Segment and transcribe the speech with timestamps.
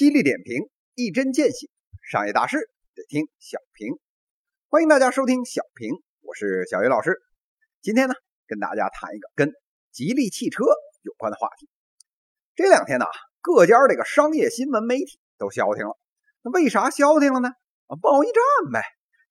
[0.00, 0.62] 犀利点评，
[0.94, 1.68] 一针见血。
[2.10, 2.56] 商业大事
[2.94, 3.98] 得听小平。
[4.70, 5.90] 欢迎大家收听小平，
[6.22, 7.18] 我是小鱼老师。
[7.82, 8.14] 今天呢，
[8.46, 9.52] 跟大家谈一个跟
[9.92, 10.64] 吉利汽车
[11.02, 11.68] 有关的话题。
[12.54, 13.04] 这两天呢，
[13.42, 15.98] 各家这个商业新闻媒体都消停了。
[16.40, 17.50] 那为啥消停了呢？
[17.88, 18.80] 啊，贸易战呗。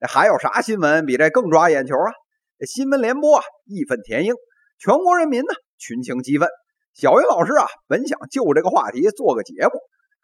[0.08, 2.14] 还有啥新闻比这更抓眼球啊？
[2.60, 4.36] 这新闻联播啊，义愤填膺，
[4.78, 6.48] 全国人民呢群情激愤。
[6.94, 9.72] 小云老师啊，本想就这个话题做个节目，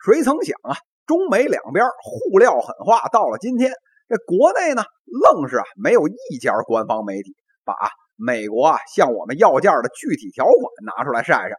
[0.05, 0.77] 谁曾想啊，
[1.07, 3.71] 中美两边互撂狠话，到了今天，
[4.07, 7.73] 这国内呢，愣是啊没有一家官方媒体把
[8.15, 10.55] 美国啊向我们要价的具体条款
[10.85, 11.55] 拿出来晒晒，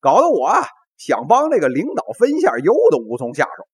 [0.00, 0.64] 搞得我啊
[0.96, 3.68] 想帮这个领导分一下忧都无从下手。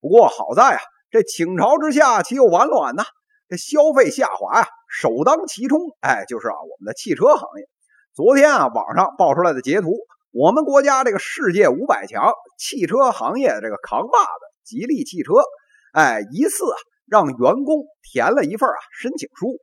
[0.00, 3.04] 不过好在啊，这倾巢之下岂有完卵呢？
[3.50, 7.68] 这消费下滑呀，首当其冲，哎，就是啊我们的汽车行业。
[8.14, 9.92] 昨天啊，网上爆出来的截图。
[10.30, 15.32] 我们国家这个世界五百强汽车行业的这个扛把子吉利汽车，
[15.92, 19.56] 哎，一次啊让员工填了一份啊申请书。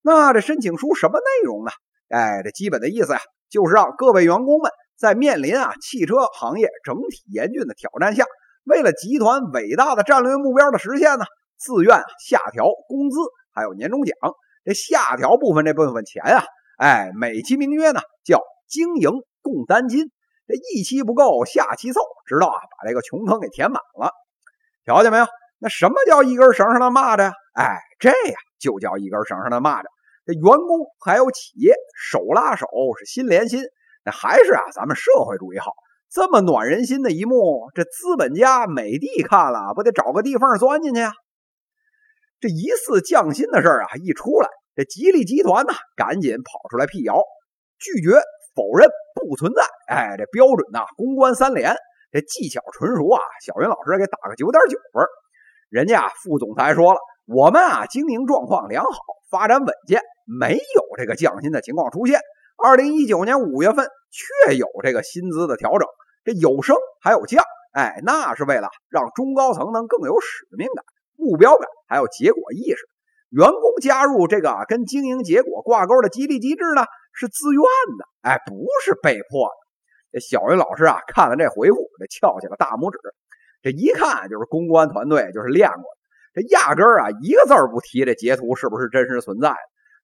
[0.00, 1.70] 那这申请书什么内容呢？
[2.08, 8.24] 哎，这基本的意思呀，就是让各位员工们在面临啊汽车行业整体严峻的挑战下，
[8.64, 11.26] 为了集团伟大的战略目标的实现呢，
[11.58, 13.18] 自愿下调工资
[13.52, 14.16] 还有年终奖。
[14.64, 16.42] 这下调部分这部分钱啊，
[16.78, 19.10] 哎，美其名曰呢叫经营
[19.42, 20.10] 共担金。
[20.48, 24.12] 这一期不够，下期凑，直到啊把这个穷坑给填满了。
[24.84, 25.26] 瞧见没有？
[25.58, 27.32] 那什么叫一根绳上的蚂蚱呀？
[27.52, 29.84] 哎，这呀就叫一根绳上的蚂蚱。
[30.24, 32.66] 这员工还有企业手拉手
[32.98, 33.62] 是心连心，
[34.04, 35.72] 那还是啊咱们社会主义好。
[36.10, 41.12] 这么暖人心的一幕，这资本家美帝看了不得找个地缝钻进去呀？
[42.40, 47.20] 这疑似降薪的事啊一出来，这吉利集团呢赶紧跑出来辟谣，
[47.78, 48.22] 拒绝
[48.58, 48.90] 否认。
[49.28, 51.74] 不存在，哎，这标准呐，公关三连，
[52.12, 53.20] 这技巧纯熟啊。
[53.44, 55.04] 小云老师给打个九点九分。
[55.70, 62.20] 人家副总裁说了，我们啊经营状况良好，发展稳健，没有这个降薪的情况出现。
[62.56, 65.88] 二零一九年五月份确有这个薪资的调整，
[66.24, 67.42] 这有升还有降，
[67.72, 70.84] 哎，那是为了让中高层能更有使命感、
[71.16, 72.88] 目标感，还有结果意识。
[73.30, 76.84] 员工加入这个跟经营结果挂钩的激励机制呢？
[77.18, 77.62] 是自愿
[77.98, 79.58] 的，哎，不是被迫的。
[80.12, 82.98] 这小云老师啊，看了这回复，这翘起了大拇指。
[83.60, 85.98] 这一看就是公关团队，就是练过的。
[86.34, 89.56] 这压根儿啊，一个字儿不提这截图是不是真实存在的。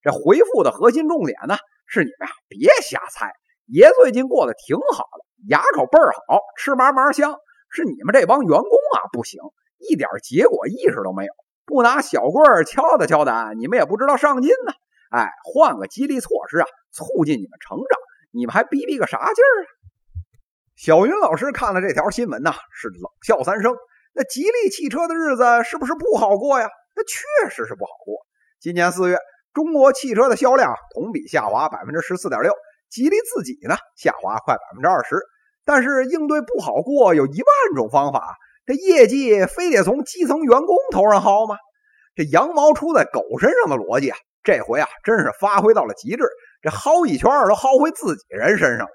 [0.03, 3.31] 这回复的核心重点呢，是你们啊，别瞎猜。
[3.67, 7.37] 爷最近过得挺好的，牙口倍儿好，吃嘛嘛香。
[7.71, 9.41] 是你们这帮员工啊不行，
[9.79, 11.33] 一点结果意识都没有，
[11.65, 14.73] 不拿小棍儿敲打敲打，你们也不知道上进呢。
[15.15, 17.87] 哎，换个激励措施啊，促进你们成长，
[18.33, 19.67] 你们还逼逼个啥劲儿啊？
[20.75, 23.77] 小云老师看了这条新闻呢，是冷笑三声。
[24.13, 26.69] 那吉利汽车的日子是不是不好过呀？
[26.97, 28.27] 那确实是不好过。
[28.59, 29.17] 今年四月，
[29.53, 32.53] 中国汽车的销量同比下滑百分之十四点六，
[32.91, 35.23] 吉利自己呢下滑快百分之二十。
[35.65, 38.35] 但是应对不好过有一万种方法，
[38.67, 41.57] 这业绩非得从基层员工头上薅吗？
[42.17, 44.19] 这羊毛出在狗身上的逻辑啊！
[44.45, 46.29] 这回啊，真是发挥到了极致，
[46.61, 48.93] 这薅一圈都薅回自己人身上了。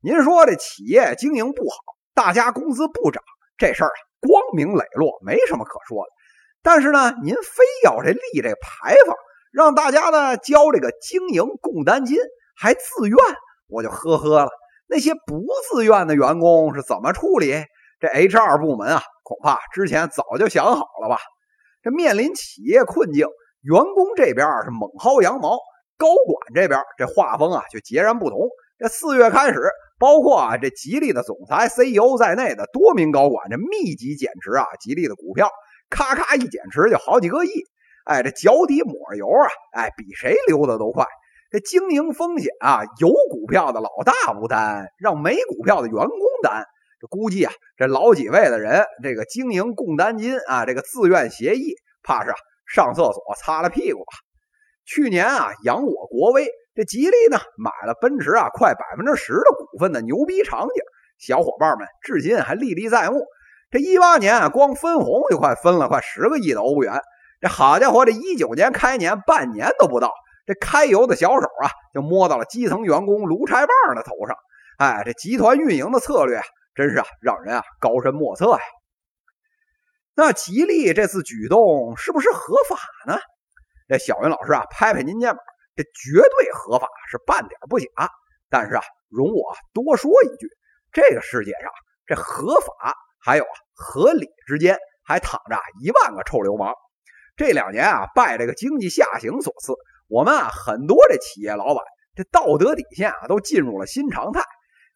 [0.00, 1.76] 您说这企业经营不好，
[2.14, 3.22] 大家工资不涨，
[3.58, 6.10] 这事儿啊光明磊落，没什么可说的。
[6.62, 9.14] 但是呢，您非要这立这牌坊，
[9.52, 12.16] 让大家呢交这个经营共担金，
[12.56, 13.16] 还自愿，
[13.68, 14.50] 我就呵呵了。
[14.86, 17.62] 那些不自愿的员工是怎么处理？
[18.00, 21.18] 这 HR 部门啊，恐怕之前早就想好了吧？
[21.82, 23.26] 这面临企业困境。
[23.68, 25.58] 员工这边是猛薅羊毛，
[25.98, 28.48] 高管这边这画风啊就截然不同。
[28.78, 29.60] 这四月开始，
[29.98, 35.50] 包括啊这吉利的总裁、CEO 在内的多名高管，这密集减持啊吉利的股票，
[35.90, 37.50] 咔咔一减持就好几个亿。
[38.06, 41.04] 哎，这脚底抹油啊，哎，比谁溜的都快。
[41.50, 46.64] 这经营风险啊，有股票的老大不担，让没股票的员工担。
[47.02, 52.36] 这估计啊，这老几位的人，这个经营共担金啊，这个自愿协议，怕是啊。
[52.68, 54.12] 上厕所擦了屁股吧。
[54.84, 60.82] 去年啊，扬我国威，这吉利呢买了奔驰啊快百分之十的股份的牛逼场景，
[61.18, 63.26] 小伙伴们至今还历历在目。
[63.70, 67.02] 这一八年啊光分红就快分了快十个亿的欧元，
[67.40, 70.10] 这好家伙，这一九年开年半年都不到，
[70.46, 74.34] 这开油的小手啊就摸到了基层员工卢柴棒的头上。
[74.78, 76.40] 哎，这集团运营的策略
[76.74, 78.58] 真是啊让人啊高深莫测呀。
[80.18, 82.76] 那吉利这次举动是不是合法
[83.06, 83.20] 呢？
[83.86, 85.38] 这小云老师啊，拍拍您肩膀，
[85.76, 87.86] 这绝对合法，是半点不假。
[88.50, 90.48] 但是啊，容我多说一句，
[90.90, 91.70] 这个世界上
[92.04, 96.74] 这合法还有啊，河里之间还躺着一万个臭流氓。
[97.36, 99.72] 这两年啊，拜这个经济下行所赐，
[100.08, 101.84] 我们啊很多这企业老板
[102.16, 104.42] 这道德底线啊都进入了新常态。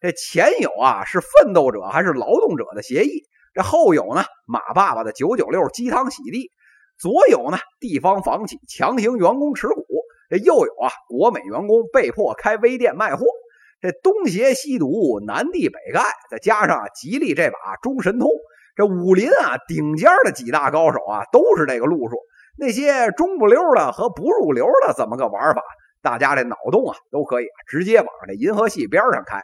[0.01, 3.23] 这前有啊是奋斗者还是劳动者的协议，
[3.53, 6.51] 这后有呢马爸爸的九九六鸡汤洗地，
[6.97, 9.85] 左有呢地方房企强行员工持股，
[10.29, 13.25] 这右有啊国美员工被迫开微店卖货。
[13.79, 18.29] 这东邪西毒，南帝北丐，再加上吉利这把中神通，
[18.75, 22.15] 这武林啊顶尖的几大高手啊都是这个路数。
[22.57, 25.61] 那些中不溜的和不入流的怎么个玩法？
[26.01, 29.41] 大家这脑洞啊都可以直接往这银河系边上开。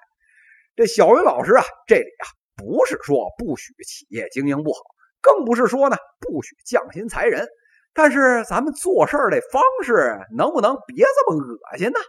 [0.76, 2.26] 这小云老师啊，这里啊
[2.60, 4.82] 不是说不许企业经营不好，
[5.22, 7.48] 更不是说呢不许降薪裁人，
[7.94, 12.00] 但是咱们做事的方式能不能别这么恶心呢？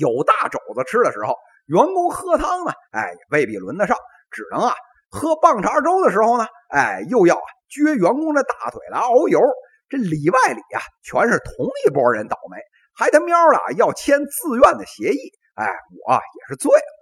[0.00, 1.36] 有大肘子吃的时候，
[1.66, 3.96] 员工喝汤呢，哎，未必轮得上，
[4.30, 4.74] 只能啊
[5.10, 9.40] 喝棒碴粥的时候呢，哎，又要啊撅员工的大腿来熬油，
[9.88, 12.58] 这里外里啊全是同一波人倒霉，
[12.96, 15.66] 还他喵的要签自愿的协议，哎，
[16.04, 16.95] 我也是醉了。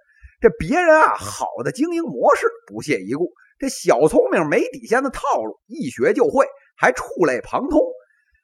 [0.44, 6.44] 这别人啊好的经营模式不屑一顾，这小聪明没底线的套路一学就会，
[6.76, 7.81] 还触类旁通。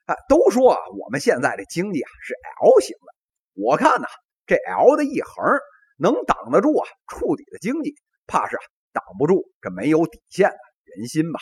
[0.07, 3.13] 啊，都说啊我们现在的经济啊是 L 型的，
[3.53, 4.07] 我看呢。
[4.47, 5.45] 这 L 的一横
[5.95, 7.93] 能挡得住啊触底的经济，
[8.25, 8.63] 怕是啊
[8.93, 11.39] 挡不住这没有底线的人心吧？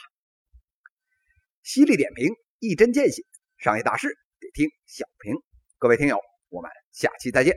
[1.63, 3.23] 犀利点评，一针见血，
[3.59, 4.09] 商业大事
[4.41, 5.35] 得听小平。
[5.77, 6.19] 各位听友，
[6.49, 7.55] 我们下期再见。